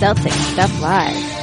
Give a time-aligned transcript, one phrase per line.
[0.00, 1.40] Celtic Stuff Live.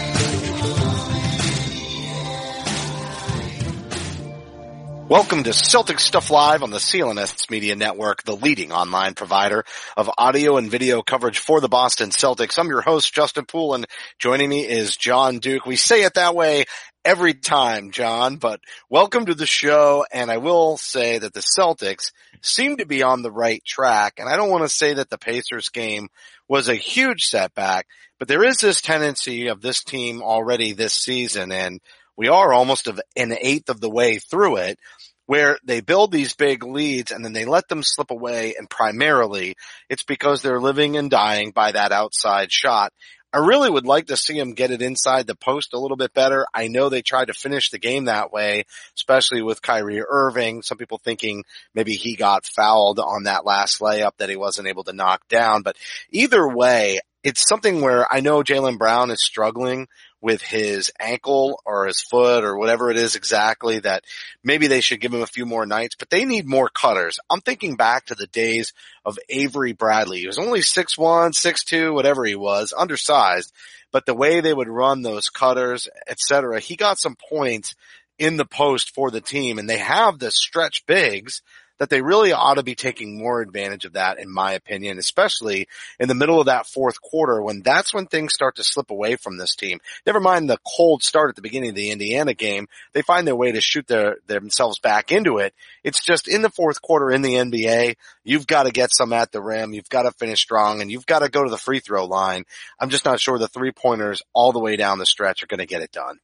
[5.07, 9.63] Welcome to Celtic Stuff Live on the CLNS Media Network, the leading online provider
[9.95, 12.57] of audio and video coverage for the Boston Celtics.
[12.57, 13.85] I'm your host, Justin Poole, and
[14.17, 15.67] joining me is John Duke.
[15.67, 16.65] We say it that way
[17.05, 20.03] every time, John, but welcome to the show.
[20.11, 24.15] And I will say that the Celtics seem to be on the right track.
[24.17, 26.09] And I don't want to say that the Pacers game
[26.47, 27.87] was a huge setback,
[28.19, 31.79] but there is this tendency of this team already this season and
[32.17, 34.79] we are almost of an eighth of the way through it
[35.27, 39.55] where they build these big leads and then they let them slip away and primarily
[39.89, 42.91] it's because they're living and dying by that outside shot.
[43.33, 46.13] I really would like to see him get it inside the post a little bit
[46.13, 46.47] better.
[46.53, 50.61] I know they tried to finish the game that way, especially with Kyrie Irving.
[50.61, 54.85] Some people thinking maybe he got fouled on that last layup that he wasn't able
[54.85, 55.61] to knock down.
[55.61, 55.75] But
[56.09, 59.89] either way, it's something where I know Jaylen Brown is struggling
[60.21, 64.05] with his ankle or his foot or whatever it is exactly that
[64.45, 67.19] maybe they should give him a few more nights, but they need more cutters.
[67.29, 68.71] I'm thinking back to the days
[69.03, 70.19] of Avery Bradley.
[70.19, 73.51] He was only 6'1", 6'2", whatever he was, undersized,
[73.91, 77.75] but the way they would run those cutters, etc., he got some points
[78.17, 81.41] in the post for the team and they have the stretch bigs
[81.79, 85.67] that they really ought to be taking more advantage of that in my opinion, especially
[85.99, 89.15] in the middle of that fourth quarter when that's when things start to slip away
[89.15, 89.79] from this team.
[90.05, 92.67] Never mind the cold start at the beginning of the Indiana game.
[92.93, 95.53] They find their way to shoot their, themselves back into it.
[95.83, 99.31] It's just in the fourth quarter in the NBA, you've got to get some at
[99.31, 99.73] the rim.
[99.73, 102.45] You've got to finish strong and you've got to go to the free throw line.
[102.79, 105.59] I'm just not sure the three pointers all the way down the stretch are going
[105.59, 106.19] to get it done.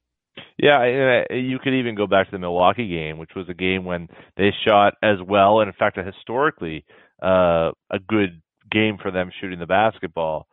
[0.57, 3.85] Yeah, uh, you could even go back to the Milwaukee game, which was a game
[3.85, 6.85] when they shot as well, and in fact, a historically
[7.21, 8.41] uh, a good
[8.71, 10.47] game for them shooting the basketball.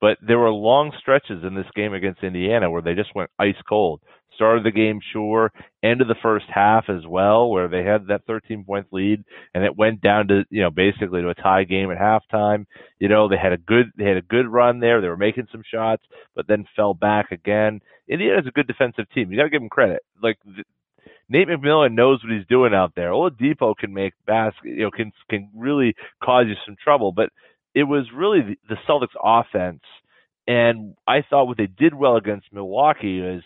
[0.00, 3.56] But there were long stretches in this game against Indiana where they just went ice
[3.68, 4.00] cold.
[4.36, 5.52] Started the game sure,
[5.82, 9.24] end of the first half as well, where they had that 13 point lead
[9.54, 12.66] and it went down to, you know, basically to a tie game at halftime.
[12.98, 15.00] You know, they had a good, they had a good run there.
[15.00, 16.02] They were making some shots,
[16.34, 17.80] but then fell back again.
[18.08, 19.32] Indiana's a good defensive team.
[19.32, 20.02] You gotta give them credit.
[20.22, 20.38] Like,
[21.28, 23.10] Nate McMillan knows what he's doing out there.
[23.10, 27.10] Oladipo can make basket, you know, can can really cause you some trouble.
[27.12, 27.30] But
[27.74, 29.82] it was really the, the Celtics offense,
[30.46, 33.42] and I thought what they did well against Milwaukee is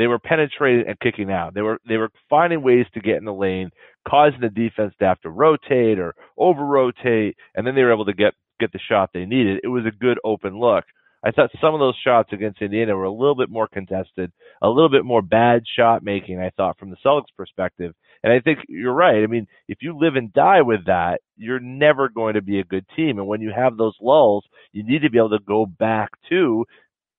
[0.00, 1.54] they were penetrating and kicking out.
[1.54, 3.70] They were they were finding ways to get in the lane,
[4.08, 8.06] causing the defense to have to rotate or over rotate, and then they were able
[8.06, 9.60] to get get the shot they needed.
[9.62, 10.84] It was a good open look.
[11.22, 14.68] I thought some of those shots against Indiana were a little bit more contested, a
[14.68, 17.92] little bit more bad shot making, I thought, from the Celtics perspective.
[18.22, 19.22] And I think you're right.
[19.22, 22.64] I mean, if you live and die with that, you're never going to be a
[22.64, 23.18] good team.
[23.18, 26.64] And when you have those lulls, you need to be able to go back to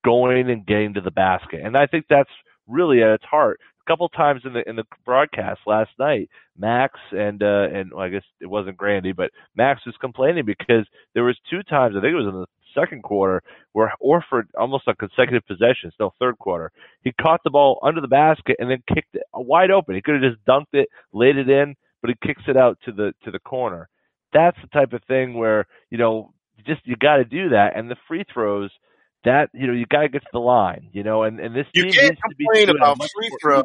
[0.04, 1.62] going and getting to the basket.
[1.64, 2.30] And I think that's
[2.72, 3.60] really at its heart.
[3.86, 8.06] A couple times in the in the broadcast last night, Max and uh and well,
[8.06, 12.02] I guess it wasn't Grande, but Max was complaining because there was two times I
[12.02, 12.46] think it was in the
[12.80, 13.42] second quarter
[13.74, 16.72] where Horford almost on consecutive possessions, no third quarter,
[17.04, 19.96] he caught the ball under the basket and then kicked it wide open.
[19.96, 22.92] He could have just dunked it, laid it in, but he kicks it out to
[22.92, 23.90] the to the corner.
[24.34, 26.34] That's the type of thing where you know
[26.66, 28.72] just you got to do that, and the free throws.
[29.24, 31.68] That you know you got to get to the line, you know, and and this
[31.74, 33.64] you team can't needs to be complain about free throw.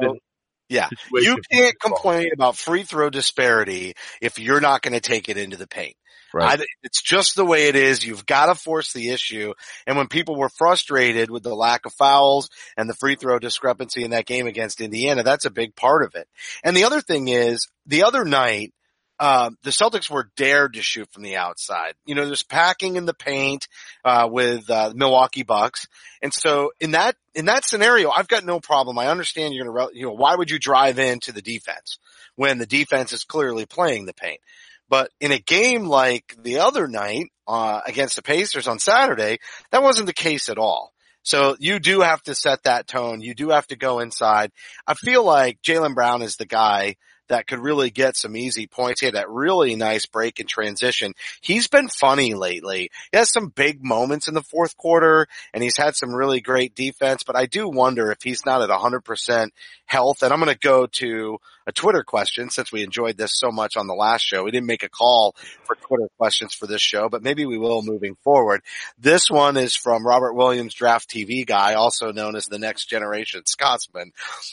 [0.69, 5.37] Yeah, you can't complain about free throw disparity if you're not going to take it
[5.37, 5.97] into the paint.
[6.35, 6.61] Right.
[6.61, 8.05] I, it's just the way it is.
[8.05, 9.55] You've got to force the issue.
[9.87, 14.05] And when people were frustrated with the lack of fouls and the free throw discrepancy
[14.05, 16.29] in that game against Indiana, that's a big part of it.
[16.63, 18.75] And the other thing is the other night,
[19.19, 21.95] um, the Celtics were dared to shoot from the outside.
[22.05, 23.67] You know, there's packing in the paint
[24.05, 25.87] uh, with uh, Milwaukee Bucks,
[26.23, 28.99] and so in that in that scenario, I've got no problem.
[28.99, 31.99] I understand you're going to, you know, why would you drive into the defense
[32.35, 34.41] when the defense is clearly playing the paint?
[34.89, 39.39] But in a game like the other night uh, against the Pacers on Saturday,
[39.71, 40.93] that wasn't the case at all.
[41.23, 43.21] So you do have to set that tone.
[43.21, 44.53] You do have to go inside.
[44.87, 46.97] I feel like Jaylen Brown is the guy
[47.29, 49.01] that could really get some easy points.
[49.01, 51.15] He had that really nice break in transition.
[51.41, 52.91] He's been funny lately.
[53.13, 56.75] He has some big moments in the fourth quarter and he's had some really great
[56.75, 59.49] defense, but I do wonder if he's not at 100%
[59.87, 60.23] health.
[60.23, 63.77] And I'm going to go to a Twitter question since we enjoyed this so much
[63.77, 64.45] on the last show.
[64.45, 65.35] We didn't make a call
[65.65, 68.63] for Twitter questions for this show, but maybe we will moving forward.
[68.99, 73.43] This one is from Robert Williams, draft TV guy, also known as the next generation
[73.47, 74.13] Scotsman.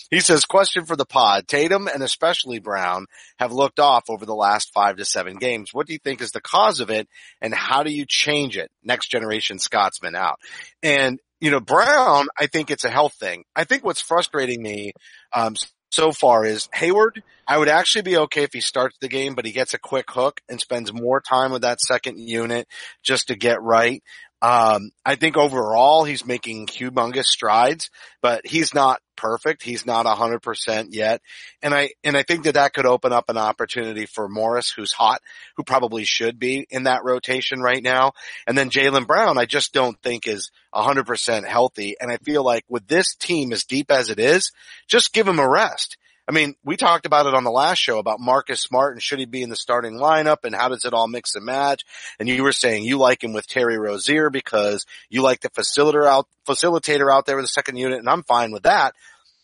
[0.09, 1.47] He says, question for the pod.
[1.47, 3.05] Tatum and especially Brown
[3.37, 5.73] have looked off over the last five to seven games.
[5.73, 7.07] What do you think is the cause of it
[7.41, 8.71] and how do you change it?
[8.83, 10.39] Next generation Scotsman out.
[10.81, 13.43] And you know, Brown, I think it's a health thing.
[13.53, 14.93] I think what's frustrating me,
[15.33, 15.57] um,
[15.93, 17.21] so far is Hayward.
[17.47, 20.09] I would actually be okay if he starts the game, but he gets a quick
[20.09, 22.67] hook and spends more time with that second unit
[23.03, 24.01] just to get right.
[24.43, 27.89] Um, I think overall he's making humongous strides,
[28.21, 29.63] but he's not perfect.
[29.63, 31.21] He's not a hundred percent yet.
[31.61, 34.91] And I, and I think that that could open up an opportunity for Morris, who's
[34.91, 35.21] hot,
[35.55, 38.11] who probably should be in that rotation right now.
[38.45, 41.95] And then Jaylen Brown, I just don't think is a hundred percent healthy.
[42.01, 44.51] And I feel like with this team as deep as it is,
[44.87, 45.95] just give him a rest.
[46.27, 49.19] I mean, we talked about it on the last show about Marcus Smart and should
[49.19, 51.83] he be in the starting lineup and how does it all mix and match?
[52.17, 56.07] And you were saying you like him with Terry Rozier because you like the facilitator
[56.07, 58.95] out, facilitator out there with the second unit and I'm fine with that.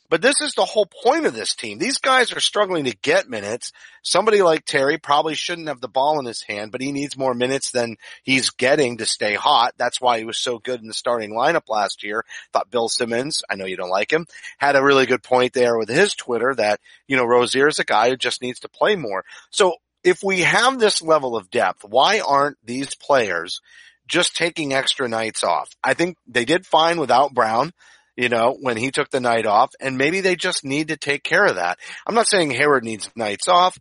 [0.10, 1.78] But this is the whole point of this team.
[1.78, 3.72] These guys are struggling to get minutes.
[4.02, 7.36] Somebody like Terry probably shouldn't have the ball in his hand, but he needs more
[7.36, 9.74] minutes than he's getting to stay hot.
[9.78, 12.26] That's why he was so good in the starting lineup last year.
[12.54, 14.26] Thought Bill Simmons, I know you don't like him,
[14.58, 17.86] had a really good point there with his Twitter that, you know, Rozier is a
[17.86, 19.24] guy who just needs to play more.
[19.52, 23.62] So if we have this level of depth, why aren't these players
[24.08, 25.70] just taking extra nights off?
[25.84, 27.74] I think they did fine without Brown
[28.20, 31.24] you know, when he took the night off and maybe they just need to take
[31.24, 31.80] care of that.
[32.06, 33.78] I'm not saying Hayward needs nights off,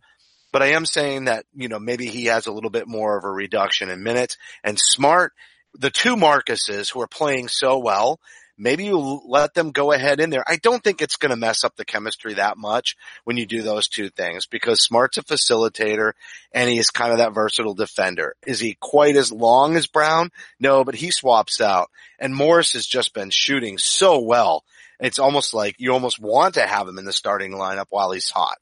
[0.53, 3.25] but I am saying that, you know, maybe he has a little bit more of
[3.25, 5.33] a reduction in minutes and smart,
[5.73, 8.21] the two Marcuses who are playing so well
[8.59, 10.43] maybe you let them go ahead in there.
[10.45, 13.61] I don't think it's going to mess up the chemistry that much when you do
[13.61, 16.11] those two things because Smart's a facilitator
[16.51, 18.35] and he's kind of that versatile defender.
[18.45, 20.29] Is he quite as long as Brown?
[20.59, 21.89] No, but he swaps out
[22.19, 24.63] and Morris has just been shooting so well.
[24.99, 28.29] It's almost like you almost want to have him in the starting lineup while he's
[28.29, 28.57] hot.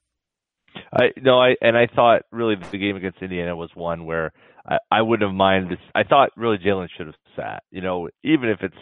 [0.94, 4.31] I no, I and I thought really the game against Indiana was one where
[4.63, 5.79] I, I wouldn't have minded.
[5.95, 7.63] I thought really Jaylen should have sat.
[7.71, 8.75] You know, even if it's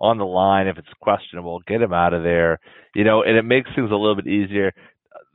[0.00, 1.60] on the line if it's questionable.
[1.66, 2.60] Get him out of there.
[2.94, 4.72] You know, and it makes things a little bit easier.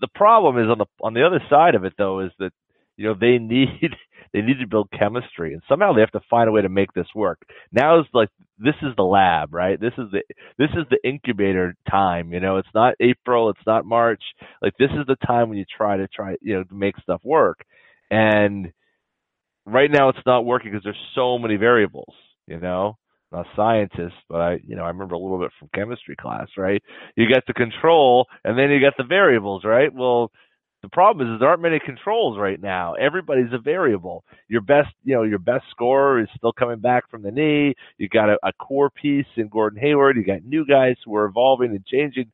[0.01, 2.51] The problem is on the on the other side of it though is that
[2.98, 3.95] you know they need
[4.33, 6.94] they need to build chemistry and somehow they have to find a way to make
[6.94, 7.42] this work.
[7.71, 9.80] Now is like this is the lab, right?
[9.80, 10.21] This is the
[10.57, 12.33] this is the incubator time.
[12.33, 14.24] You know, it's not April, it's not March.
[14.62, 17.21] Like this is the time when you try to try you know to make stuff
[17.24, 17.66] work.
[18.09, 18.71] And
[19.66, 22.14] right now it's not working because there's so many variables.
[22.47, 22.97] You know,
[23.33, 26.47] not a scientist, but I, you know, I remember a little bit from chemistry class,
[26.57, 26.81] right?
[27.16, 29.94] You get the control and then you get the variables, right?
[29.94, 30.31] Well,
[30.83, 32.94] the problem is there aren't many controls right now.
[32.95, 34.25] Everybody's a variable.
[34.49, 37.73] Your best, you know, your best scorer is still coming back from the knee.
[37.97, 40.18] You got a, a core piece in Gordon Hayward.
[40.18, 42.31] You got new guys who are evolving and changing.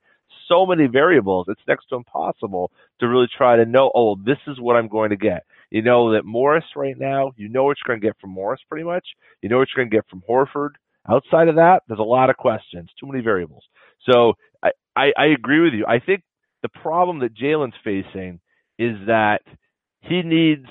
[0.48, 1.46] So many variables.
[1.48, 5.12] It's next to impossible to really try to know, oh, this is what I'm going
[5.12, 5.44] to get.
[5.70, 8.62] You know that Morris right now, you know what you're going to get from Morris
[8.68, 9.06] pretty much.
[9.44, 10.72] You know what you're going to get from Horford.
[11.08, 13.64] Outside of that, there's a lot of questions, too many variables.
[14.10, 15.86] So I, I, I agree with you.
[15.88, 16.24] I think
[16.62, 18.40] the problem that Jaylen's facing
[18.78, 19.42] is that
[20.02, 20.68] he needs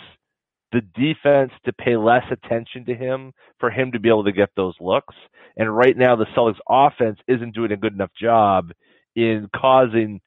[0.73, 4.50] the defense to pay less attention to him for him to be able to get
[4.56, 5.14] those looks.
[5.56, 8.70] And right now, the Celtics offense isn't doing a good enough job
[9.16, 10.20] in causing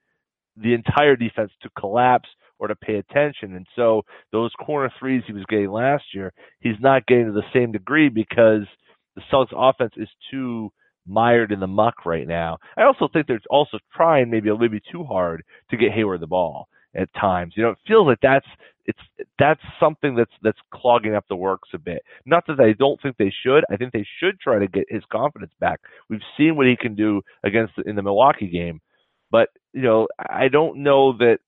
[0.57, 2.27] the entire defense to collapse
[2.59, 3.55] or to pay attention.
[3.55, 7.43] And so those corner threes he was getting last year, he's not getting to the
[7.53, 8.67] same degree because
[9.15, 10.71] the Celtics offense is too
[11.07, 12.57] mired in the muck right now.
[12.77, 16.21] I also think they're also trying maybe a little bit too hard to get Hayward
[16.21, 17.53] the ball at times.
[17.55, 18.45] You know, it feels like that's
[18.85, 18.99] it's
[19.37, 22.01] that's something that's that's clogging up the works a bit.
[22.25, 23.63] Not that I don't think they should.
[23.71, 25.79] I think they should try to get his confidence back.
[26.09, 28.81] We've seen what he can do against in the Milwaukee game,
[29.31, 31.39] but you know, I don't know that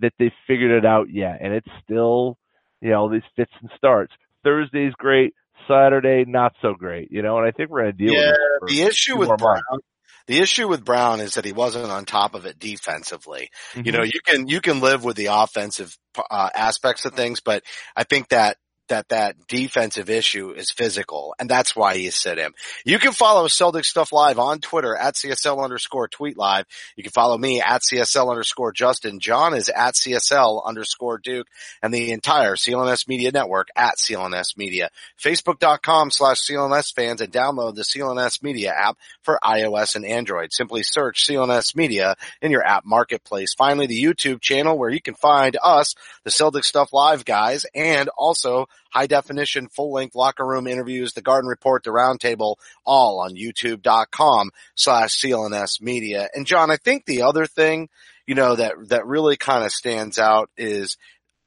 [0.00, 2.38] that they figured it out yet, and it's still
[2.80, 4.12] you know these fits and starts.
[4.44, 5.34] Thursday's great,
[5.68, 7.10] Saturday not so great.
[7.10, 9.86] You know, and I think we're gonna deal Yeah, with the issue with Brown, months.
[10.26, 13.50] the issue with Brown is that he wasn't on top of it defensively.
[13.84, 13.96] You Mhm.
[13.96, 15.96] know, you can you can live with the offensive
[16.30, 17.62] uh, aspects of things, but
[17.96, 18.56] I think that
[18.88, 22.52] that that defensive issue is physical, and that's why he sit him.
[22.84, 26.66] You can follow Celtic Stuff Live on Twitter at CSL underscore tweet live.
[26.96, 29.20] You can follow me at CSL underscore Justin.
[29.20, 31.46] John is at CSL underscore Duke,
[31.82, 34.90] and the entire CLNS Media Network at CLNS Media.
[35.20, 40.52] Facebook.com slash CLNS fans and download the CLNS Media app for iOS and Android.
[40.52, 43.54] Simply search CLNS Media in your app marketplace.
[43.54, 48.08] Finally, the YouTube channel where you can find us, the Celtic Stuff Live guys, and
[48.16, 53.34] also high definition, full length locker room interviews, the garden report, the roundtable, all on
[53.34, 56.28] youtube.com slash CLNS media.
[56.34, 57.88] And John, I think the other thing,
[58.26, 60.96] you know, that, that really kind of stands out is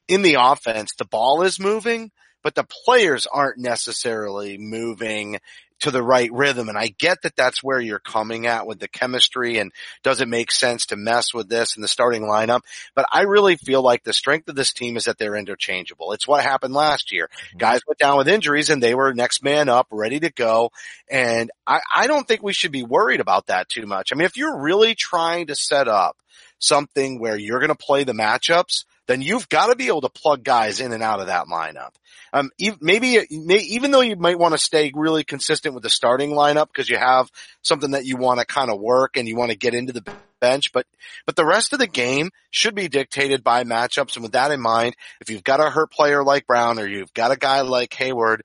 [0.08, 2.10] in the offense, the ball is moving,
[2.42, 5.38] but the players aren't necessarily moving
[5.80, 6.68] to the right rhythm.
[6.68, 10.28] And I get that that's where you're coming at with the chemistry and does it
[10.28, 12.62] make sense to mess with this in the starting lineup?
[12.94, 16.12] But I really feel like the strength of this team is that they're interchangeable.
[16.12, 17.28] It's what happened last year.
[17.28, 17.58] Mm-hmm.
[17.58, 20.70] Guys went down with injuries and they were next man up, ready to go.
[21.10, 24.10] And I, I don't think we should be worried about that too much.
[24.12, 26.16] I mean, if you're really trying to set up
[26.58, 30.08] something where you're going to play the matchups, then you've got to be able to
[30.08, 31.92] plug guys in and out of that lineup.
[32.32, 36.66] Um, maybe, even though you might want to stay really consistent with the starting lineup
[36.66, 37.30] because you have
[37.62, 40.04] something that you want to kind of work and you want to get into the
[40.40, 40.86] bench, but,
[41.24, 44.16] but the rest of the game should be dictated by matchups.
[44.16, 47.14] And with that in mind, if you've got a hurt player like Brown or you've
[47.14, 48.42] got a guy like Hayward,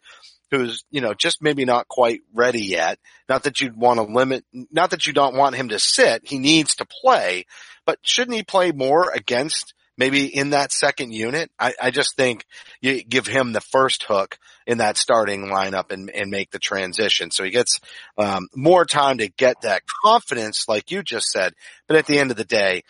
[0.51, 3.00] who's, you know, just maybe not quite ready yet.
[3.30, 6.27] Not that you'd want to limit, not that you don't want him to sit.
[6.27, 7.46] He needs to play,
[7.86, 11.51] but shouldn't he play more against maybe in that second unit?
[11.60, 12.43] I, I just think
[12.81, 17.29] you give him the first hook in that starting lineup and, and make the transition.
[17.29, 17.79] So he gets,
[18.17, 21.53] um, more time to get that confidence, like you just said.
[21.88, 22.81] But at the end of the day,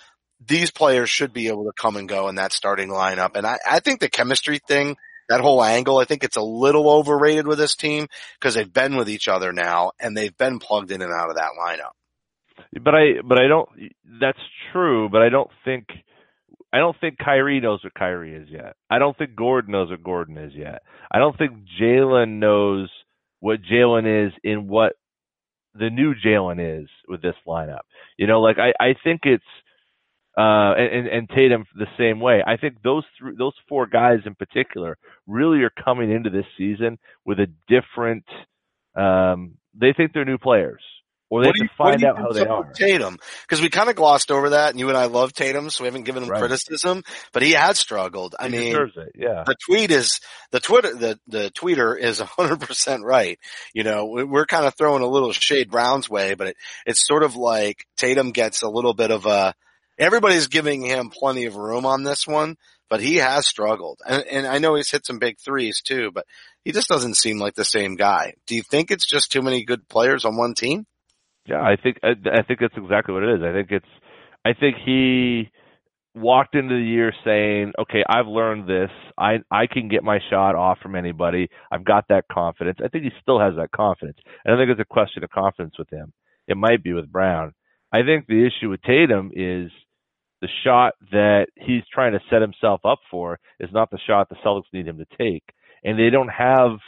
[0.47, 3.35] these players should be able to come and go in that starting lineup.
[3.35, 4.95] And I, I think the chemistry thing,
[5.27, 8.07] that whole angle, I think it's a little overrated with this team
[8.39, 11.35] because they've been with each other now and they've been plugged in and out of
[11.35, 11.91] that lineup.
[12.81, 13.69] But I, but I don't.
[14.21, 14.39] That's
[14.71, 15.09] true.
[15.09, 15.87] But I don't think,
[16.73, 18.75] I don't think Kyrie knows what Kyrie is yet.
[18.89, 20.83] I don't think Gordon knows what Gordon is yet.
[21.11, 22.89] I don't think Jaylen knows
[23.39, 24.93] what Jaylen is in what
[25.73, 27.81] the new Jaylen is with this lineup.
[28.17, 29.43] You know, like I, I think it's,
[30.37, 32.41] uh, and, and Tatum the same way.
[32.45, 34.97] I think those three, those four guys in particular
[35.27, 38.23] really are coming into this season with a different,
[38.95, 40.81] um, they think they're new players
[41.31, 42.71] or they What have you- to find out how they are.
[42.73, 45.83] Tatum, because we kind of glossed over that, and you and I love Tatum, so
[45.83, 46.39] we haven't given him Right.
[46.39, 48.35] criticism, but he has struggled.
[48.37, 49.11] I He mean, it.
[49.15, 49.43] Yeah.
[49.47, 50.19] the tweet is
[50.51, 53.39] the Twitter the the tweeter is 100% right.
[53.73, 57.07] You know, we- we're kind of throwing a little shade Brown's way, but it, it's
[57.07, 59.53] sort of like Tatum gets a little bit of a
[59.97, 62.55] everybody's giving him plenty of room on this one,
[62.89, 63.99] but he has struggled.
[64.07, 66.25] And, and I know he's hit some big threes too, but
[66.65, 68.33] he just doesn't seem like the same guy.
[68.47, 70.85] Do you think it's just too many good players on one team?
[71.47, 73.41] Yeah, I think I, I think that's exactly what it is.
[73.43, 73.85] I think it's
[74.45, 75.49] I think he
[76.13, 78.91] walked into the year saying, "Okay, I've learned this.
[79.17, 81.49] I I can get my shot off from anybody.
[81.71, 84.17] I've got that confidence." I think he still has that confidence.
[84.45, 86.13] I think it's a question of confidence with him.
[86.47, 87.53] It might be with Brown.
[87.91, 89.71] I think the issue with Tatum is
[90.41, 94.35] the shot that he's trying to set himself up for is not the shot the
[94.45, 95.43] Celtics need him to take.
[95.83, 96.79] And they don't have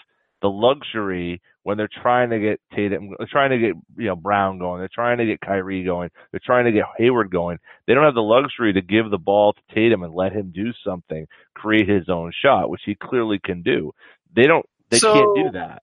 [0.41, 4.59] the luxury when they're trying to get Tatum, they're trying to get you know Brown
[4.59, 7.57] going, they're trying to get Kyrie going, they're trying to get Hayward going.
[7.87, 10.71] They don't have the luxury to give the ball to Tatum and let him do
[10.85, 13.91] something, create his own shot, which he clearly can do.
[14.35, 15.81] They don't, they So- can't do that.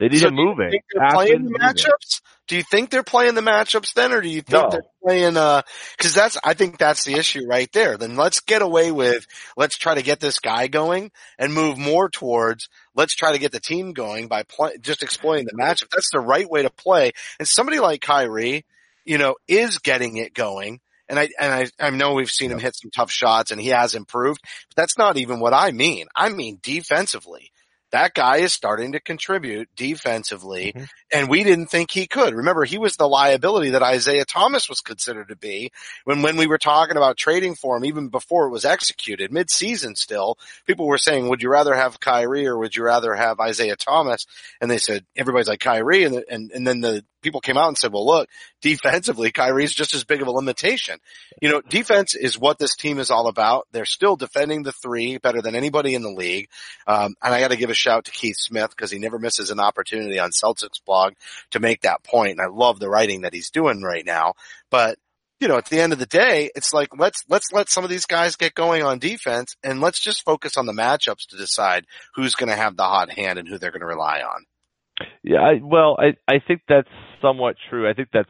[0.00, 0.70] They need So him moving.
[0.70, 2.22] think they're Pass playing the matchups?
[2.48, 4.68] Do you think they're playing the matchups then, or do you think No.
[4.68, 5.36] they're playing?
[5.36, 5.62] uh
[5.96, 7.96] Because that's I think that's the issue right there.
[7.96, 9.24] Then let's get away with
[9.56, 13.52] let's try to get this guy going and move more towards let's try to get
[13.52, 15.90] the team going by play, just exploiting the matchup.
[15.90, 17.12] That's the right way to play.
[17.38, 18.64] And somebody like Kyrie,
[19.04, 20.80] you know, is getting it going.
[21.08, 23.68] And I and I, I know we've seen him hit some tough shots and he
[23.68, 26.06] has improved, but that's not even what I mean.
[26.16, 27.51] I mean defensively.
[27.92, 30.88] That guy is starting to contribute defensively Mhm.
[31.12, 32.34] and we didn't think he could.
[32.34, 35.70] Remember, he was the liability that Isaiah Thomas was considered to be
[36.04, 39.94] when, when we were talking about trading for him, even before it was executed, mid-season
[39.96, 43.76] still, people were saying, would you rather have Kyrie or would you rather have Isaiah
[43.76, 44.26] Thomas?
[44.60, 47.78] And they said, everybody's like Kyrie and, and, and then the, people came out and
[47.78, 48.28] said, well, look,
[48.60, 50.98] defensively, Kyrie's just as big of a limitation.
[51.40, 53.66] You know, defense is what this team is all about.
[53.72, 56.48] They're still defending the three better than anybody in the league.
[56.86, 59.50] Um, and I got to give a shout to Keith Smith because he never misses
[59.50, 61.14] an opportunity on Celtics blog
[61.52, 62.32] to make that point.
[62.32, 64.34] And I love the writing that he's doing right now.
[64.70, 64.98] But
[65.42, 67.90] you know, at the end of the day, it's like let's let's let some of
[67.90, 71.84] these guys get going on defense, and let's just focus on the matchups to decide
[72.14, 74.44] who's going to have the hot hand and who they're going to rely on.
[75.24, 76.86] Yeah, I, well, I I think that's
[77.22, 77.88] somewhat true.
[77.88, 78.28] I think that's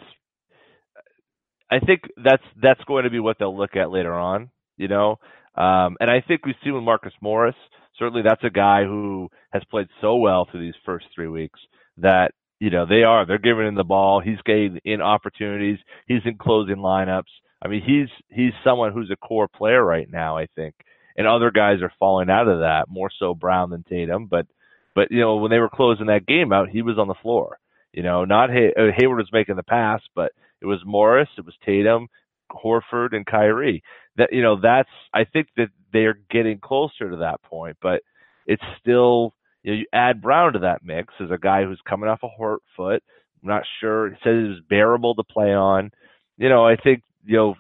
[1.70, 5.18] I think that's that's going to be what they'll look at later on, you know.
[5.56, 7.56] Um, and I think we see with Marcus Morris,
[7.98, 11.58] certainly that's a guy who has played so well through these first three weeks
[11.98, 12.32] that
[12.62, 13.26] you know, they are.
[13.26, 14.20] They're giving him the ball.
[14.20, 15.78] He's getting in opportunities.
[16.06, 17.24] He's in closing lineups.
[17.60, 20.76] I mean, he's he's someone who's a core player right now, I think.
[21.16, 24.26] And other guys are falling out of that, more so Brown than Tatum.
[24.26, 24.46] But
[24.94, 27.58] but you know, when they were closing that game out, he was on the floor.
[27.92, 31.44] You know, not Hay- uh, Hayward was making the pass, but it was Morris, it
[31.44, 32.08] was Tatum,
[32.50, 33.82] Horford, and Kyrie.
[34.16, 38.02] That you know, that's I think that they're getting closer to that point, but
[38.46, 42.08] it's still you, know, you add Brown to that mix as a guy who's coming
[42.08, 43.02] off a hurt foot.
[43.42, 44.10] I'm not sure.
[44.10, 45.90] He says it was bearable to play on.
[46.38, 47.54] You know, I think you know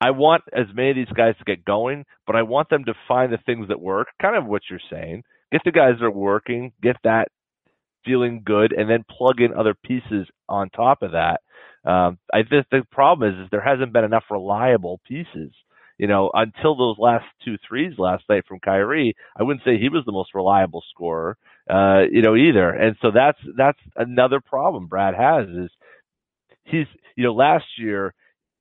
[0.00, 2.94] I want as many of these guys to get going, but I want them to
[3.06, 4.08] find the things that work.
[4.20, 5.24] Kind of what you're saying.
[5.50, 7.28] Get the guys that are working, get that
[8.08, 11.40] feeling good, and then plug in other pieces on top of that.
[11.84, 15.52] Um, I think the problem is, is there hasn't been enough reliable pieces
[15.98, 19.88] you know, until those last two threes last night from Kyrie, I wouldn't say he
[19.88, 21.36] was the most reliable scorer,
[21.68, 22.70] uh, you know, either.
[22.70, 25.70] And so that's that's another problem Brad has is
[26.64, 26.86] he's
[27.16, 28.14] you know last year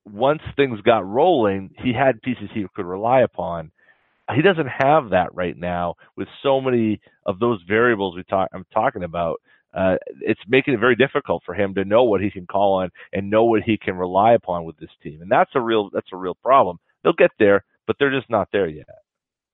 [0.06, 3.72] once things got rolling, he had pieces he could rely upon.
[4.36, 8.66] He doesn't have that right now with so many of those variables we talk I'm
[8.74, 9.42] talking about.
[9.74, 12.90] Uh, it's making it very difficult for him to know what he can call on
[13.14, 16.12] and know what he can rely upon with this team, and that's a real that's
[16.14, 16.80] a real problem.
[17.04, 18.88] They'll get there, but they're just not there yet.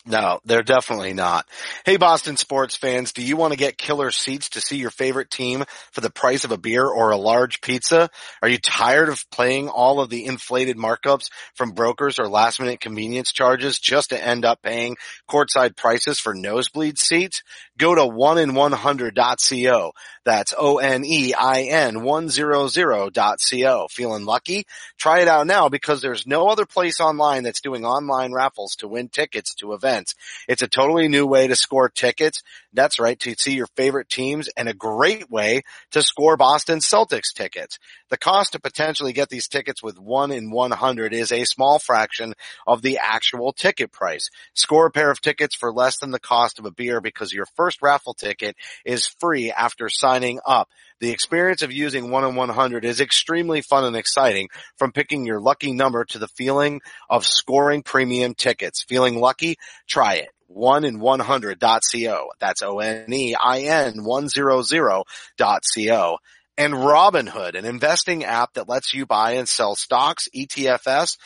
[0.06, 1.48] No, they're definitely not.
[1.86, 5.32] Hey, Boston sports fans, do you want to get killer seats to see your favorite
[5.32, 5.64] team
[5.94, 8.10] for the price of a beer or a large pizza?
[8.42, 12.82] Are you tired of paying all of the inflated markups from brokers or last minute
[12.82, 14.98] convenience charges just to end up paying
[15.30, 17.42] courtside prices for nosebleed seats?
[17.78, 19.94] Go to onein100.co.
[20.26, 23.88] That's O-N-E-I-N 100.co.
[23.90, 24.66] Feeling lucky?
[24.98, 28.90] Try it out now because there's no other place online that's doing online raffles to
[28.90, 30.16] win tickets to events events.
[30.48, 32.42] It's a totally new way to score tickets.
[32.74, 37.34] That's right, to see your favorite teams and a great way to score Boston Celtics
[37.34, 37.78] tickets.
[38.10, 42.34] The cost to potentially get these tickets with one in 100 is a small fraction
[42.66, 44.30] of the actual ticket price.
[44.56, 47.46] Score a pair of tickets for less than the cost of a beer because your
[47.56, 50.70] first raffle ticket is free after signing up.
[51.04, 55.42] The experience of using one in 100 is extremely fun and exciting from picking your
[55.42, 58.86] lucky number to the feeling of scoring premium tickets.
[58.88, 59.58] Feeling lucky?
[59.86, 60.30] Try it.
[60.48, 62.30] One in 100.co.
[62.40, 66.18] That's O-N-E-I-N 100.co
[66.58, 71.18] and Robinhood, an investing app that lets you buy and sell stocks, ETFs,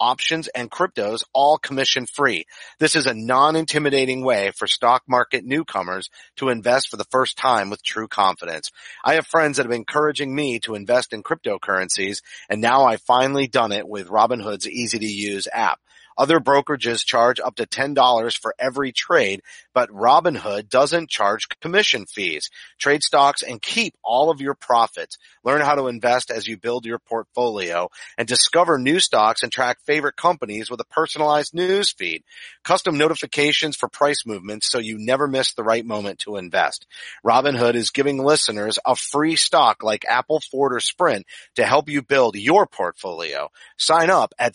[0.00, 2.44] options, and cryptos all commission free.
[2.78, 7.70] This is a non-intimidating way for stock market newcomers to invest for the first time
[7.70, 8.70] with true confidence.
[9.04, 13.02] I have friends that have been encouraging me to invest in cryptocurrencies and now I've
[13.02, 15.80] finally done it with Robinhood's easy to use app.
[16.16, 22.50] Other brokerages charge up to $10 for every trade, but Robinhood doesn't charge commission fees.
[22.78, 25.18] Trade stocks and keep all of your profits.
[25.42, 29.78] Learn how to invest as you build your portfolio and discover new stocks and track
[29.84, 32.22] favorite companies with a personalized news feed.
[32.62, 36.86] Custom notifications for price movements so you never miss the right moment to invest.
[37.24, 42.02] Robinhood is giving listeners a free stock like Apple, Ford, or Sprint to help you
[42.02, 43.50] build your portfolio.
[43.76, 44.54] Sign up at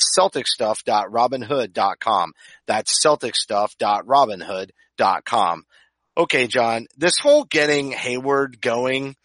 [1.49, 2.33] celticstuff.robinhood.com.
[2.67, 5.63] That's celticstuff.robinhood.com.
[6.17, 9.15] Okay, John, this whole getting Hayward going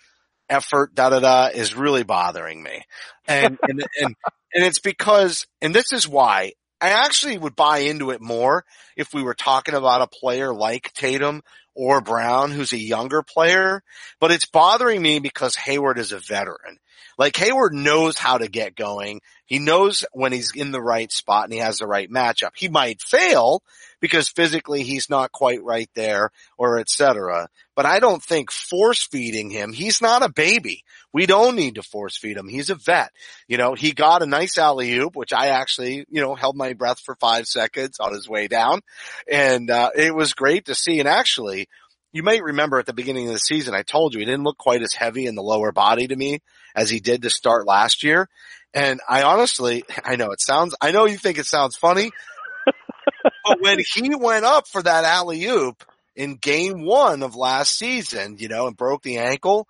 [0.48, 2.82] effort, da da da, is really bothering me.
[3.26, 4.14] And, and, and,
[4.52, 8.64] and it's because, and this is why I actually would buy into it more
[8.96, 11.42] if we were talking about a player like Tatum
[11.74, 13.82] or Brown, who's a younger player,
[14.20, 16.78] but it's bothering me because Hayward is a veteran.
[17.18, 19.20] Like Hayward knows how to get going.
[19.46, 22.52] He knows when he's in the right spot and he has the right matchup.
[22.54, 23.62] He might fail
[24.00, 27.48] because physically he's not quite right there or et cetera.
[27.76, 30.84] But I don't think force feeding him, he's not a baby.
[31.12, 32.48] We don't need to force feed him.
[32.48, 33.10] He's a vet.
[33.48, 36.72] You know, he got a nice alley oop, which I actually, you know, held my
[36.72, 38.80] breath for five seconds on his way down.
[39.30, 41.00] And, uh, it was great to see.
[41.00, 41.68] And actually,
[42.14, 44.56] you might remember at the beginning of the season, I told you he didn't look
[44.56, 46.40] quite as heavy in the lower body to me
[46.74, 48.28] as he did to start last year.
[48.72, 52.12] And I honestly, I know it sounds, I know you think it sounds funny,
[53.44, 58.36] but when he went up for that alley oop in game one of last season,
[58.38, 59.66] you know, and broke the ankle,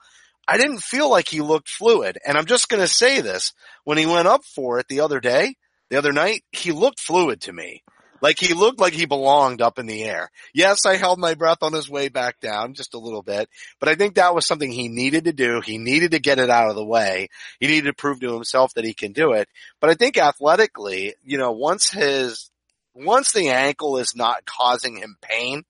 [0.47, 2.19] I didn't feel like he looked fluid.
[2.27, 3.55] And I'm just going to say this.
[3.85, 5.55] When he went up for it the other day,
[5.89, 7.83] the other night, he looked fluid to me.
[8.25, 10.31] Like he looked like he belonged up in the air.
[10.55, 13.91] Yes, I held my breath on his way back down just a little bit, but
[13.91, 15.61] I think that was something he needed to do.
[15.61, 17.29] He needed to get it out of the way.
[17.61, 19.47] He needed to prove to himself that he can do it.
[19.79, 22.51] But I think athletically, you know, once his,
[22.95, 25.63] once the ankle is not causing him pain,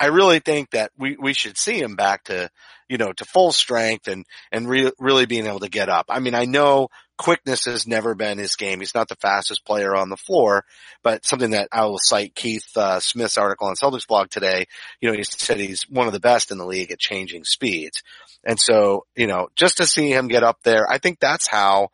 [0.00, 2.48] I really think that we, we should see him back to,
[2.88, 6.06] you know, to full strength and, and re- really being able to get up.
[6.08, 8.80] I mean, I know quickness has never been his game.
[8.80, 10.64] He's not the fastest player on the floor,
[11.02, 14.66] but something that I will cite Keith uh, Smith's article on Celtics blog today.
[15.00, 18.02] You know, he said he's one of the best in the league at changing speeds.
[18.44, 21.88] And so, you know, just to see him get up there, I think that's how,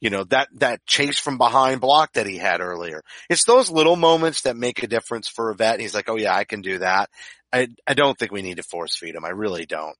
[0.00, 3.02] you know, that, that chase from behind block that he had earlier.
[3.30, 5.80] It's those little moments that make a difference for a vet.
[5.80, 7.08] He's like, oh yeah, I can do that.
[7.52, 9.24] I, I don't think we need to force feed him.
[9.24, 9.96] I really don't.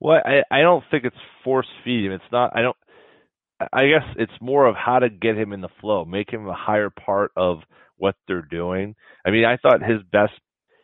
[0.00, 2.12] Well, I, I don't think it's force feed him.
[2.12, 2.52] It's not.
[2.54, 2.76] I don't.
[3.72, 6.54] I guess it's more of how to get him in the flow, make him a
[6.54, 7.58] higher part of
[7.96, 8.94] what they're doing.
[9.24, 10.32] I mean, I thought his best.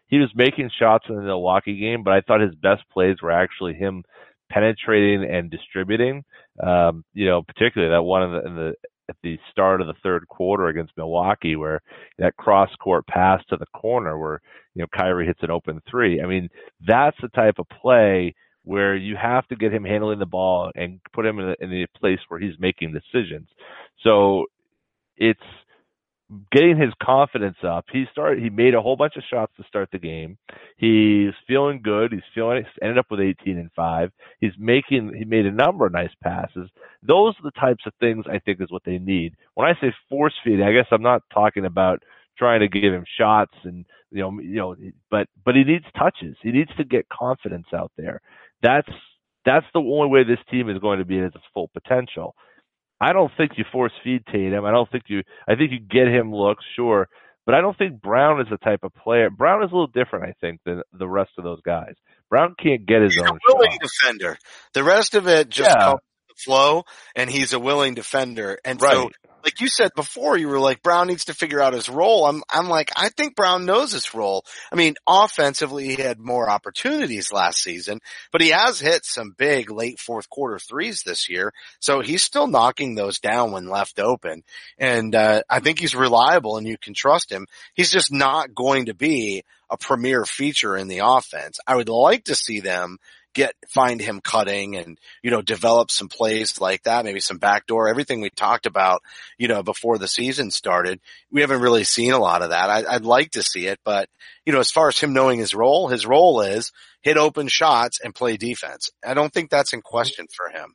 [0.07, 3.31] He was making shots in the Milwaukee game, but I thought his best plays were
[3.31, 4.03] actually him
[4.51, 6.25] penetrating and distributing.
[6.63, 8.75] Um, you know, particularly that one in the, in the
[9.09, 11.81] at the start of the third quarter against Milwaukee, where
[12.19, 14.41] that cross court pass to the corner, where
[14.75, 16.23] you know Kyrie hits an open three.
[16.23, 16.49] I mean,
[16.87, 21.01] that's the type of play where you have to get him handling the ball and
[21.13, 23.49] put him in a, in a place where he's making decisions.
[24.03, 24.47] So
[25.17, 25.41] it's
[26.53, 27.87] getting his confidence up.
[27.93, 28.43] He started.
[28.43, 30.39] He made a whole bunch of shots to start the game.
[30.77, 32.13] He's feeling good.
[32.13, 32.65] He's feeling.
[32.83, 34.13] Ended up with 18 and five.
[34.41, 35.13] He's making.
[35.17, 36.69] He made a number of nice passes.
[37.03, 39.35] Those are the types of things I think is what they need.
[39.55, 42.03] When I say force feeding, I guess I'm not talking about
[42.39, 44.75] trying to give him shots and you know you know
[45.11, 46.37] but but he needs touches.
[46.43, 48.21] He needs to get confidence out there.
[48.63, 48.89] That's
[49.45, 52.35] that's the only way this team is going to be at its full potential.
[53.01, 54.65] I don't think you force feed Tatum.
[54.67, 55.23] I don't think you.
[55.49, 57.09] I think you get him looks, sure,
[57.47, 59.31] but I don't think Brown is the type of player.
[59.31, 61.95] Brown is a little different, I think, than the rest of those guys.
[62.29, 63.29] Brown can't get his he's own.
[63.37, 63.81] a willing shot.
[63.81, 64.37] defender.
[64.75, 65.83] The rest of it just Yeah.
[65.83, 66.01] comes
[66.45, 66.85] flow,
[67.17, 68.59] and he's a willing defender.
[68.65, 69.17] And so, Right.
[69.45, 72.27] Like you said before, you were like Brown needs to figure out his role.
[72.27, 74.45] I'm I'm like I think Brown knows his role.
[74.73, 78.01] I mean, offensively he had more opportunities last season,
[78.33, 81.53] but he has hit some big late fourth quarter threes this year.
[81.81, 84.43] So he's still knocking those down when left open.
[84.79, 87.47] And uh, I think he's reliable and you can trust him.
[87.75, 91.61] He's just not going to be a premier feature in the offense.
[91.67, 92.99] I would like to see them
[93.35, 97.89] get find him cutting and you know develop some plays like that maybe some backdoor
[97.89, 99.03] everything we talked about
[99.39, 101.01] you know before the season started.
[101.31, 102.71] We haven't really seen a lot of that.
[102.71, 104.09] I, i'd like to see it but
[104.45, 108.01] you know as far as him knowing his role his role is hit open shots
[108.03, 108.91] and play defense.
[109.05, 110.75] I don't think that's in question for him.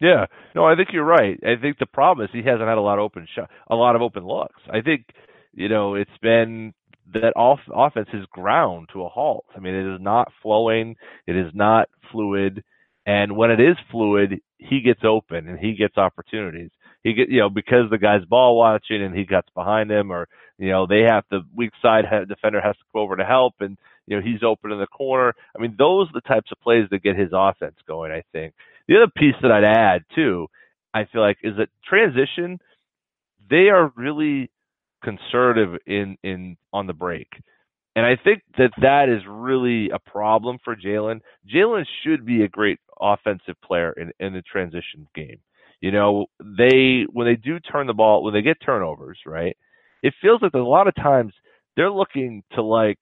[0.00, 1.38] Yeah, no, I think you're right.
[1.42, 3.96] I think the problem is he hasn't had a lot of open shot, a lot
[3.96, 4.60] of open looks.
[4.72, 5.06] I think,
[5.52, 6.72] you know, it's been
[7.14, 9.46] that off offense is ground to a halt.
[9.56, 12.62] I mean, it is not flowing, it is not fluid,
[13.06, 16.70] and when it is fluid, he gets open and he gets opportunities.
[17.02, 20.28] He get, you know, because the guy's ball watching and he gets behind him, or
[20.58, 23.78] you know, they have the weak side defender has to go over to help, and
[24.06, 25.32] you know, he's open in the corner.
[25.56, 28.12] I mean, those are the types of plays that get his offense going.
[28.12, 28.54] I think.
[28.88, 30.48] The other piece that I'd add too,
[30.92, 32.58] I feel like, is that transition.
[33.48, 34.50] They are really
[35.02, 37.28] conservative in in on the break,
[37.96, 41.20] and I think that that is really a problem for Jaylen.
[41.52, 45.40] Jaylen should be a great offensive player in in the transition game.
[45.80, 49.56] You know, they when they do turn the ball when they get turnovers, right?
[50.02, 51.32] It feels like a lot of times
[51.76, 52.98] they're looking to like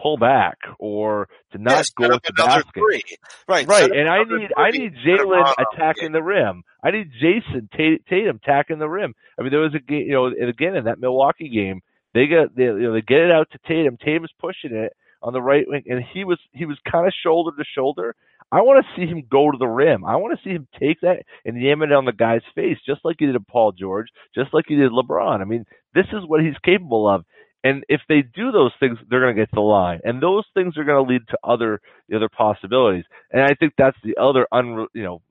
[0.00, 2.64] pull back or to not Yeah, go with the basket.
[2.74, 3.02] three.
[3.48, 6.62] right Right, and I need I need Jaylen attacking the rim.
[6.82, 7.68] I need Jayson
[8.08, 9.14] Tatum attacking the rim.
[9.38, 11.80] I mean, there was a game, you know, and again in that Milwaukee game,
[12.14, 13.96] they got they, you know they get it out to Tatum.
[13.96, 17.56] Tatum's pushing it on the right wing, and he was he was kind of shoulder
[17.56, 18.14] to shoulder.
[18.52, 20.04] I want to see him go to the rim.
[20.04, 23.00] I want to see him take that and yam it on the guy's face, just
[23.04, 25.40] like he did to Paul George, just like he did LeBron.
[25.40, 27.24] I mean, this is what he's capable of.
[27.64, 30.44] And if they do those things, they're going to get to the line, and those
[30.54, 33.04] things are going to lead to other the other possibilities.
[33.32, 35.22] And I think that's the other un you know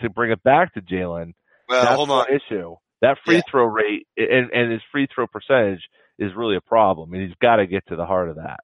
[0.00, 1.32] to bring it back to Jaylen.
[1.68, 2.76] well that's hold on issue.
[3.00, 3.42] That free Yeah.
[3.50, 5.82] throw rate and and his free throw percentage
[6.18, 8.60] is really a problem, and he's got to get to the heart of that.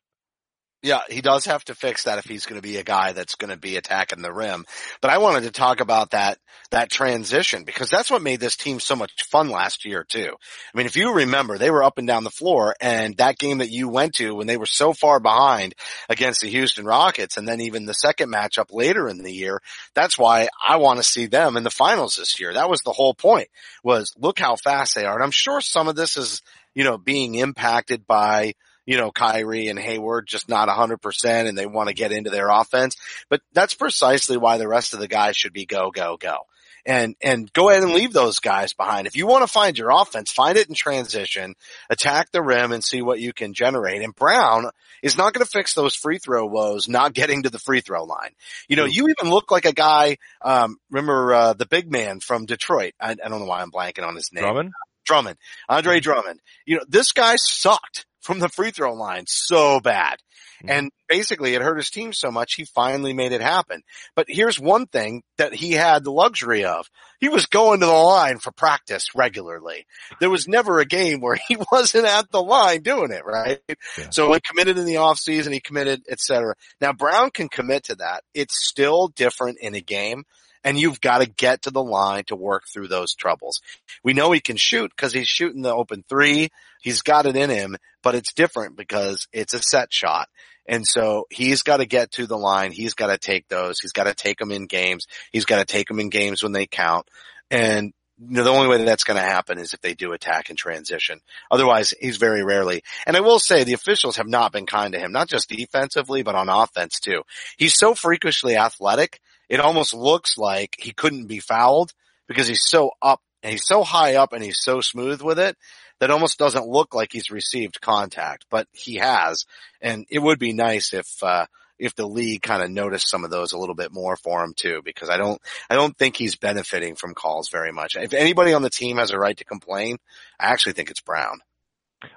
[0.84, 3.36] Yeah, he does have to fix that if he's going to be a guy that's
[3.36, 4.66] going to be attacking the rim.
[5.00, 6.36] But I wanted to talk about that,
[6.72, 10.28] that transition because that's what made this team so much fun last year too.
[10.28, 13.58] I mean, if you remember, they were up and down the floor and that game
[13.58, 15.74] that you went to when they were so far behind
[16.10, 19.62] against the Houston Rockets and then even the second matchup later in the year,
[19.94, 22.52] that's why I want to see them in the finals this year.
[22.52, 23.48] That was the whole point
[23.82, 25.14] was look how fast they are.
[25.14, 26.42] And I'm sure some of this is,
[26.74, 28.52] you know, being impacted by,
[28.86, 32.48] you know, Kyrie and Hayward just not 100% and they want to get into their
[32.48, 32.96] offense.
[33.28, 36.38] But that's precisely why the rest of the guys should be go, go, go.
[36.86, 39.06] And, and go ahead and leave those guys behind.
[39.06, 41.54] If you want to find your offense, find it in transition,
[41.88, 44.02] attack the rim and see what you can generate.
[44.02, 44.66] And Brown
[45.02, 48.04] is not going to fix those free throw woes not getting to the free throw
[48.04, 48.32] line.
[48.68, 52.44] You know, you even look like a guy, um, remember, uh, the big man from
[52.44, 52.92] Detroit.
[53.00, 54.42] I, I don't know why I'm blanking on his name.
[54.42, 54.72] Drummond?
[55.04, 56.40] Drummond, Andre Drummond.
[56.66, 60.16] You know, this guy sucked from the free throw line so bad.
[60.58, 60.70] Mm-hmm.
[60.70, 63.82] And basically it hurt his team so much he finally made it happen.
[64.16, 66.88] But here's one thing that he had the luxury of.
[67.20, 69.86] He was going to the line for practice regularly.
[70.20, 73.60] There was never a game where he wasn't at the line doing it, right?
[73.68, 74.10] Yeah.
[74.10, 76.54] So he committed in the offseason, he committed, etc.
[76.80, 78.24] Now Brown can commit to that.
[78.32, 80.24] It's still different in a game
[80.64, 83.60] and you've got to get to the line to work through those troubles.
[84.02, 86.48] We know he can shoot because he's shooting the open three.
[86.80, 90.28] He's got it in him, but it's different because it's a set shot.
[90.66, 92.72] And so he's got to get to the line.
[92.72, 93.78] He's got to take those.
[93.80, 95.06] He's got to take them in games.
[95.30, 97.06] He's got to take them in games when they count.
[97.50, 100.56] And the only way that that's going to happen is if they do attack and
[100.56, 101.20] transition.
[101.50, 102.82] Otherwise, he's very rarely.
[103.06, 106.22] And I will say the officials have not been kind to him, not just defensively,
[106.22, 107.22] but on offense too.
[107.58, 109.20] He's so freakishly athletic.
[109.54, 111.92] It almost looks like he couldn't be fouled
[112.26, 115.56] because he's so up and he's so high up and he's so smooth with it
[116.00, 119.44] that almost doesn't look like he's received contact, but he has.
[119.80, 121.46] And it would be nice if, uh,
[121.78, 124.54] if the league kind of noticed some of those a little bit more for him
[124.56, 125.40] too, because I don't,
[125.70, 127.94] I don't think he's benefiting from calls very much.
[127.94, 129.98] If anybody on the team has a right to complain,
[130.40, 131.38] I actually think it's Brown.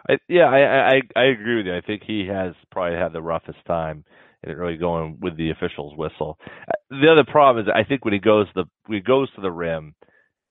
[0.09, 1.75] I, yeah, I, I I agree with you.
[1.75, 4.05] I think he has probably had the roughest time
[4.43, 6.37] in really going with the officials' whistle.
[6.69, 9.41] Uh, The other problem is I think when he goes the when he goes to
[9.41, 9.95] the rim,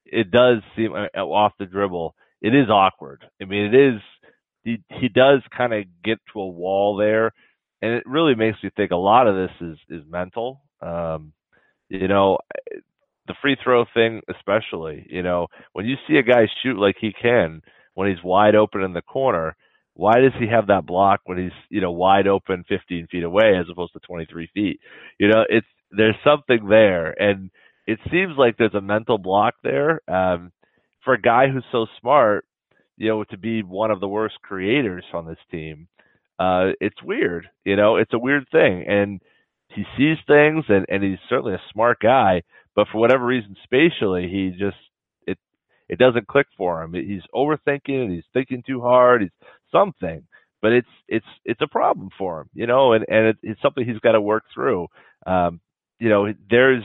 [0.07, 2.15] it does seem uh, off the dribble.
[2.43, 3.25] It is awkward.
[3.43, 4.01] I mean, it is.
[4.65, 7.33] He he does kind of get to a wall there,
[7.83, 10.63] and it really makes me think a lot of this is is mental.
[10.83, 11.33] Um,
[11.89, 12.39] you know,
[13.27, 15.07] the free throw thing especially.
[15.11, 17.63] You know, when you see a guy shoot like he can
[17.97, 19.57] when he's wide open in the corner,
[19.95, 23.55] why does he have that block when he's you know wide open 15 feet away
[23.59, 24.81] as opposed to 23 feet?
[25.19, 27.51] You know, it's there's something there, and
[27.87, 30.01] it seems like there's a mental block there.
[30.07, 30.53] Um,
[31.05, 32.45] for a guy who's so smart,
[32.99, 35.89] you know, to be one of the worst creators on this team,
[36.39, 37.49] uh, it's weird.
[37.65, 39.23] You know, it's a weird thing, and
[39.75, 42.43] he sees things, and and he's certainly a smart guy,
[42.75, 44.77] but for whatever reason, spatially, he just
[45.89, 46.95] it doesn't click for him.
[46.95, 49.31] He's overthinking, he's thinking too hard, he's
[49.73, 50.23] something,
[50.63, 53.85] but it's it's it's a problem for him, you know, and and it, it's something
[53.85, 54.89] he's got to work through.
[55.27, 55.61] Um,
[55.99, 56.85] you know, there's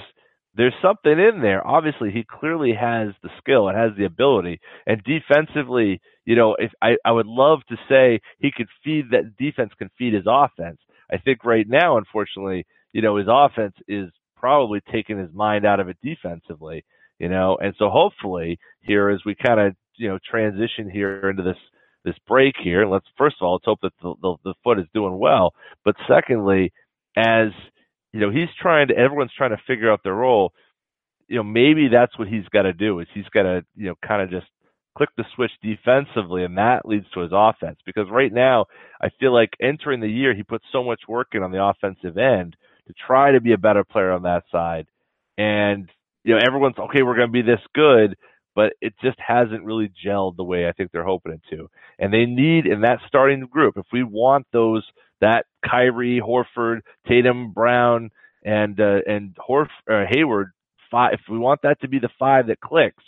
[0.56, 1.66] there's something in there.
[1.66, 4.60] Obviously, he clearly has the skill and has the ability.
[4.86, 9.38] And defensively, you know, if I, I would love to say he could feed that
[9.38, 10.80] defense can feed his offense.
[11.12, 15.80] I think right now, unfortunately, you know, his offense is probably taking his mind out
[15.80, 16.84] of it defensively,
[17.22, 21.44] you know, and so hopefully here as we kind of, you know, transition here into
[21.44, 21.58] this
[22.04, 24.88] this break here, let's first of all let's hope that the, the, the foot is
[24.92, 25.54] doing well.
[25.86, 26.74] But secondly,
[27.16, 27.50] as
[28.12, 30.52] you know, he's trying to, everyone's trying to figure out their role.
[31.28, 33.96] You know, maybe that's what he's got to do is he's got to, you know,
[34.06, 34.48] kind of just
[34.98, 37.78] click the switch defensively and that leads to his offense.
[37.86, 38.66] Because right now,
[39.00, 42.18] I feel like entering the year, he put so much work in on the offensive
[42.18, 42.56] end
[42.88, 44.88] to try to be a better player on that side.
[45.38, 45.88] And,
[46.24, 48.16] you know, everyone's, okay, we're going to be this good,
[48.56, 51.70] but it just hasn't really gelled the way I think they're hoping it to.
[52.00, 54.84] And they need in that starting group, if we want those
[55.22, 58.10] that Kyrie, Horford, Tatum, Brown,
[58.44, 60.52] and uh, and Horf uh, Hayward
[60.90, 61.14] five.
[61.14, 63.04] If we want that to be the five that clicks,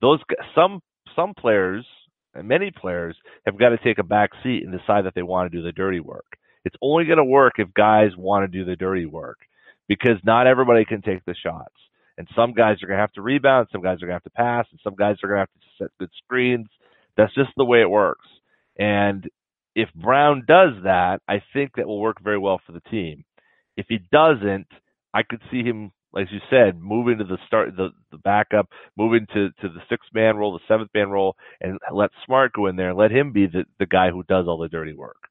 [0.00, 0.20] those
[0.54, 0.82] some
[1.16, 1.86] some players
[2.34, 3.16] and many players
[3.46, 5.72] have got to take a back seat and decide that they want to do the
[5.72, 6.26] dirty work.
[6.64, 9.38] It's only going to work if guys want to do the dirty work
[9.88, 11.74] because not everybody can take the shots.
[12.20, 14.24] And some guys are going to have to rebound, some guys are going to have
[14.24, 16.66] to pass, and some guys are going to have to set good screens.
[17.16, 18.26] That's just the way it works.
[18.78, 19.26] And
[19.74, 23.24] if Brown does that, I think that will work very well for the team.
[23.78, 24.66] If he doesn't,
[25.14, 29.26] I could see him, as you said, moving to the start, the, the backup, moving
[29.32, 32.76] to, to the sixth man role, the seventh man role, and let Smart go in
[32.76, 35.29] there and let him be the, the guy who does all the dirty work.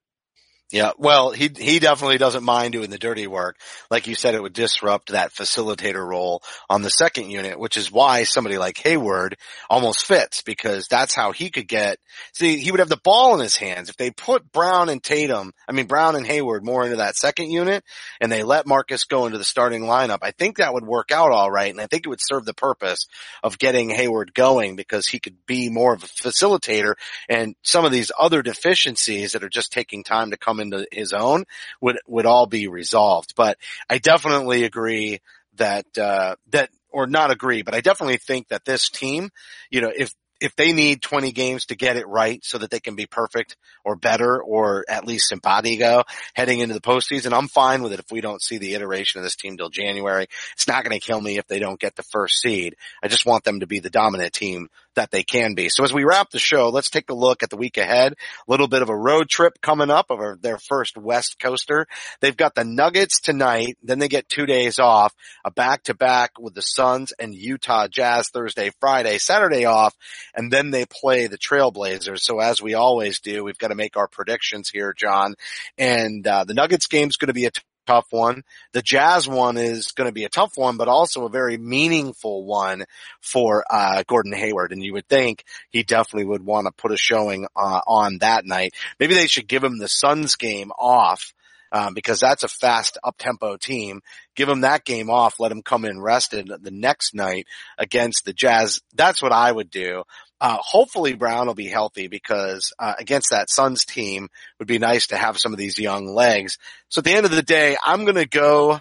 [0.71, 3.57] Yeah, well, he he definitely doesn't mind doing the dirty work.
[3.89, 7.91] Like you said, it would disrupt that facilitator role on the second unit, which is
[7.91, 11.97] why somebody like Hayward almost fits because that's how he could get.
[12.33, 15.53] See, he would have the ball in his hands if they put Brown and Tatum.
[15.67, 17.83] I mean, Brown and Hayward more into that second unit,
[18.21, 20.19] and they let Marcus go into the starting lineup.
[20.21, 22.53] I think that would work out all right, and I think it would serve the
[22.53, 23.07] purpose
[23.41, 26.93] of getting Hayward going because he could be more of a facilitator,
[27.27, 31.13] and some of these other deficiencies that are just taking time to come into his
[31.13, 31.45] own
[31.81, 33.33] would would all be resolved.
[33.35, 33.57] But
[33.89, 35.19] I definitely agree
[35.55, 39.29] that uh, that or not agree, but I definitely think that this team,
[39.69, 42.79] you know, if if they need 20 games to get it right so that they
[42.79, 47.83] can be perfect or better or at least simpatico heading into the postseason, I'm fine
[47.83, 50.27] with it if we don't see the iteration of this team till January.
[50.53, 52.75] It's not going to kill me if they don't get the first seed.
[53.03, 55.69] I just want them to be the dominant team that they can be.
[55.69, 58.13] So as we wrap the show, let's take a look at the week ahead.
[58.13, 61.87] A little bit of a road trip coming up of their first West Coaster.
[62.21, 65.13] They've got the Nuggets tonight, then they get two days off,
[65.45, 69.95] a back to back with the Suns and Utah Jazz Thursday, Friday, Saturday off,
[70.35, 72.19] and then they play the Trailblazers.
[72.19, 75.35] So as we always do, we've got to make our predictions here, John.
[75.77, 77.51] And uh, the Nuggets game is going to be a
[77.89, 78.43] tough one.
[78.73, 82.45] The Jazz one is going to be a tough one, but also a very meaningful
[82.45, 82.85] one
[83.19, 84.71] for uh, Gordon Hayward.
[84.71, 88.45] And you would think he definitely would want to put a showing uh, on that
[88.45, 88.75] night.
[88.99, 91.33] Maybe they should give him the Suns game off.
[91.71, 94.01] Um, because that's a fast up-tempo team.
[94.35, 95.39] Give them that game off.
[95.39, 97.45] Let them come in rested the next night
[97.77, 98.81] against the Jazz.
[98.95, 100.03] That's what I would do.
[100.41, 105.07] Uh, hopefully Brown will be healthy because, uh, against that Suns team would be nice
[105.07, 106.57] to have some of these young legs.
[106.87, 108.79] So at the end of the day, I'm going to go,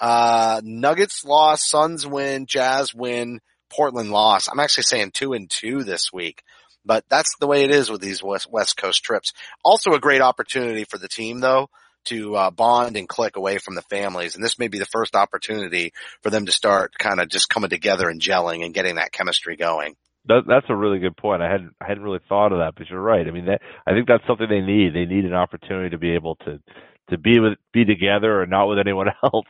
[0.00, 4.48] uh, Nuggets loss, Suns win, Jazz win, Portland loss.
[4.48, 6.42] I'm actually saying two and two this week,
[6.86, 9.32] but that's the way it is with these West, West Coast trips.
[9.62, 11.68] Also a great opportunity for the team though
[12.06, 14.34] to uh, bond and click away from the families.
[14.34, 17.70] And this may be the first opportunity for them to start kind of just coming
[17.70, 19.96] together and gelling and getting that chemistry going.
[20.26, 21.42] That, that's a really good point.
[21.42, 23.26] I hadn't I hadn't really thought of that, but you're right.
[23.26, 24.94] I mean, that, I think that's something they need.
[24.94, 26.60] They need an opportunity to be able to
[27.10, 29.46] to be with be together or not with anyone else,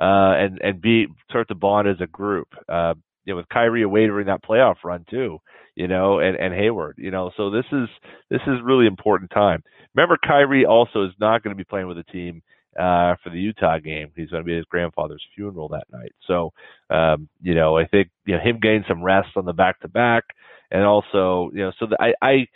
[0.00, 2.48] uh, and and be start to bond as a group.
[2.68, 5.38] Uh, you know, with Kyrie away during that playoff run too,
[5.74, 7.88] you know, and and Hayward, you know, so this is
[8.30, 9.62] this is really important time.
[9.94, 12.42] Remember, Kyrie also is not going to be playing with the team
[12.78, 14.10] uh, for the Utah game.
[14.16, 16.12] He's going to be at his grandfather's funeral that night.
[16.26, 16.52] So,
[16.90, 19.88] um, you know, I think you know him getting some rest on the back to
[19.88, 20.24] back,
[20.70, 22.46] and also, you know, so the, I I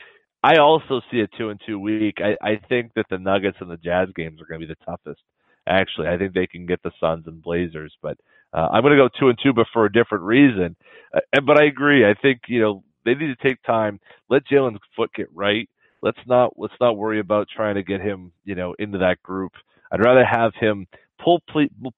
[0.43, 2.19] I also see a two and two week.
[2.19, 4.85] I I think that the Nuggets and the Jazz games are going to be the
[4.85, 5.23] toughest.
[5.67, 8.17] Actually, I think they can get the Suns and Blazers, but
[8.53, 10.77] uh, I'm going to go two and two, but for a different reason.
[11.15, 12.09] Uh, but I agree.
[12.09, 14.01] I think you know they need to take time.
[14.29, 15.69] Let Jaylen's foot get right.
[16.03, 19.53] Let's not let's not worry about trying to get him you know into that group.
[19.91, 20.87] I'd rather have him
[21.23, 21.41] pull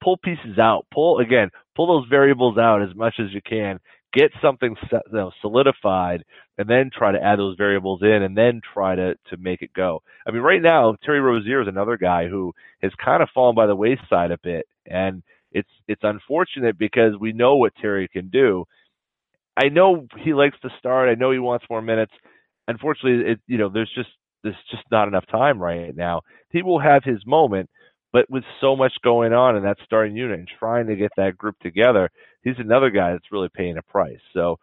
[0.03, 3.79] pull pieces out, pull again, pull those variables out as much as you can.
[4.13, 6.25] Get something set, you know, solidified,
[6.59, 9.73] and then try to add those variables in, and then try to to make it
[9.73, 10.03] go.
[10.27, 13.67] I mean, right now Terry Rozier is another guy who has kind of fallen by
[13.67, 18.65] the wayside a bit, and it's it's unfortunate because we know what Terry can do.
[19.57, 21.11] I know he likes to start.
[21.11, 22.13] I know he wants more minutes.
[22.69, 24.11] Unfortunately, it you know there's just
[24.43, 26.23] there's just not enough time right now.
[26.51, 27.71] He will have his moment,
[28.13, 31.39] but with so much going on in that starting unit and trying to get that
[31.39, 32.11] group together,
[32.43, 34.21] he's another guy that's really paying a price.
[34.35, 34.59] So,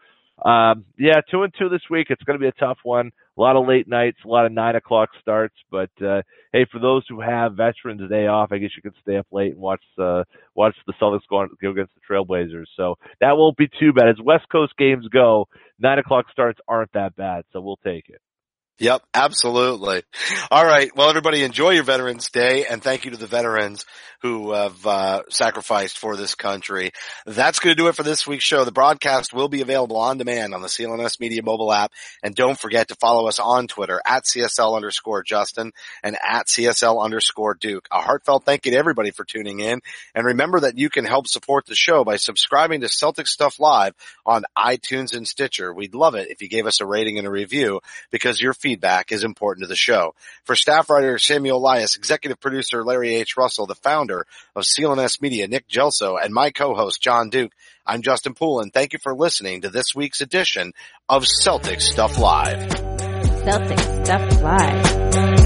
[0.45, 2.07] um, yeah, two and two this week.
[2.09, 3.11] It's going to be a tough one.
[3.37, 5.55] A lot of late nights, a lot of nine o'clock starts.
[5.69, 6.21] But uh,
[6.53, 9.51] hey, for those who have Veterans Day off, I guess you can stay up late
[9.53, 10.23] and watch uh,
[10.55, 12.65] watch the Celtics go, on, go against the Trailblazers.
[12.75, 14.09] So that won't be too bad.
[14.09, 15.47] As West Coast games go,
[15.79, 17.43] nine o'clock starts aren't that bad.
[17.53, 18.21] So we'll take it.
[18.79, 20.03] Yep, absolutely.
[20.51, 20.95] All right.
[20.95, 23.85] Well, everybody enjoy your Veterans Day and thank you to the veterans
[24.21, 26.91] who have uh, sacrificed for this country.
[27.25, 28.65] That's going to do it for this week's show.
[28.65, 31.91] The broadcast will be available on demand on the CLNS Media mobile app.
[32.23, 35.71] And don't forget to follow us on Twitter at CSL underscore Justin
[36.03, 37.87] and at CSL underscore Duke.
[37.91, 39.81] A heartfelt thank you to everybody for tuning in.
[40.13, 43.93] And remember that you can help support the show by subscribing to Celtic Stuff Live
[44.25, 45.73] on iTunes and Stitcher.
[45.73, 48.66] We'd love it if you gave us a rating and a review because your feedback
[48.75, 50.13] is important to the show.
[50.43, 53.37] For staff writer Samuel Elias, executive producer Larry H.
[53.37, 57.53] Russell, the founder of CLNS Media, Nick Gelso, and my co-host John Duke,
[57.85, 58.71] I'm Justin Poulin.
[58.71, 60.73] Thank you for listening to this week's edition
[61.07, 62.69] of Celtic Stuff Live.
[63.45, 65.36] Celtic Stuff Live.